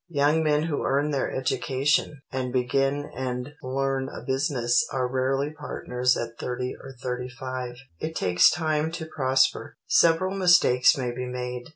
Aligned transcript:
Young 0.09 0.41
men 0.41 0.63
who 0.63 0.83
earn 0.83 1.11
their 1.11 1.31
education, 1.31 2.23
and 2.31 2.51
begin 2.51 3.07
and 3.15 3.53
learn 3.61 4.09
a 4.09 4.23
business 4.25 4.83
are 4.91 5.07
barely 5.07 5.51
partners 5.51 6.17
at 6.17 6.39
thirty 6.39 6.73
or 6.75 6.95
thirty 6.99 7.29
five. 7.29 7.75
It 7.99 8.15
takes 8.15 8.49
time 8.49 8.91
to 8.93 9.05
prosper. 9.05 9.77
Several 9.85 10.33
mistakes 10.35 10.97
may 10.97 11.11
be 11.11 11.27
made. 11.27 11.65